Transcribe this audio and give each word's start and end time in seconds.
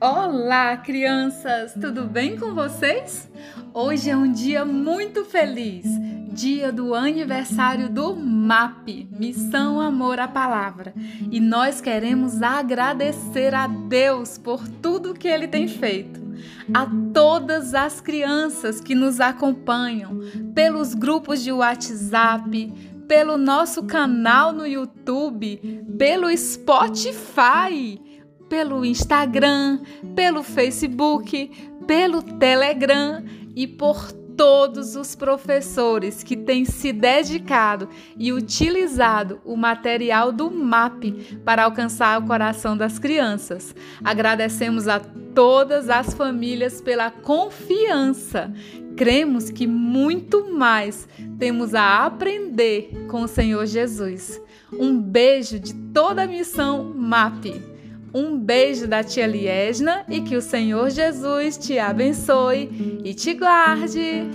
Olá, 0.00 0.74
crianças! 0.78 1.74
Tudo 1.74 2.04
bem 2.04 2.38
com 2.38 2.54
vocês? 2.54 3.30
Hoje 3.74 4.08
é 4.08 4.16
um 4.16 4.32
dia 4.32 4.64
muito 4.64 5.22
feliz, 5.26 5.84
dia 6.32 6.72
do 6.72 6.94
aniversário 6.94 7.90
do 7.90 8.16
MAP, 8.16 9.06
Missão 9.10 9.78
Amor 9.78 10.18
à 10.18 10.26
Palavra. 10.26 10.94
E 11.30 11.38
nós 11.38 11.82
queremos 11.82 12.42
agradecer 12.42 13.54
a 13.54 13.66
Deus 13.66 14.38
por 14.38 14.66
tudo 14.66 15.12
que 15.12 15.28
ele 15.28 15.46
tem 15.46 15.68
feito. 15.68 16.22
A 16.72 16.86
todas 17.12 17.74
as 17.74 18.00
crianças 18.00 18.80
que 18.80 18.94
nos 18.94 19.20
acompanham 19.20 20.20
pelos 20.54 20.94
grupos 20.94 21.42
de 21.42 21.52
WhatsApp, 21.52 22.72
pelo 23.12 23.36
nosso 23.36 23.82
canal 23.82 24.54
no 24.54 24.66
YouTube, 24.66 25.84
pelo 25.98 26.34
Spotify 26.34 28.00
pelo 28.48 28.86
Instagram, 28.86 29.80
pelo 30.14 30.42
Facebook, 30.42 31.50
pelo 31.86 32.22
Telegram 32.22 33.22
e 33.54 33.66
por 33.66 34.12
todos 34.36 34.96
os 34.96 35.14
professores 35.14 36.22
que 36.22 36.36
têm 36.36 36.64
se 36.64 36.92
dedicado 36.92 37.88
e 38.16 38.32
utilizado 38.32 39.40
o 39.44 39.56
material 39.56 40.32
do 40.32 40.50
MAP 40.50 41.40
para 41.44 41.64
alcançar 41.64 42.18
o 42.18 42.26
coração 42.26 42.76
das 42.76 42.98
crianças. 42.98 43.74
Agradecemos 44.02 44.88
a 44.88 45.00
todas 45.34 45.90
as 45.90 46.14
famílias 46.14 46.80
pela 46.80 47.10
confiança. 47.10 48.52
Cremos 48.96 49.50
que 49.50 49.66
muito 49.66 50.52
mais 50.52 51.08
temos 51.38 51.74
a 51.74 52.04
aprender 52.04 52.90
com 53.08 53.22
o 53.22 53.28
Senhor 53.28 53.66
Jesus. 53.66 54.40
Um 54.72 54.98
beijo 55.00 55.58
de 55.58 55.74
toda 55.74 56.22
a 56.22 56.26
missão 56.26 56.84
MAP. 56.94 57.46
Um 58.14 58.38
beijo 58.38 58.86
da 58.86 59.02
tia 59.02 59.26
Liesna 59.26 60.04
e 60.08 60.20
que 60.20 60.36
o 60.36 60.42
Senhor 60.42 60.90
Jesus 60.90 61.56
te 61.56 61.78
abençoe 61.78 63.00
e 63.02 63.14
te 63.14 63.32
guarde. 63.34 64.28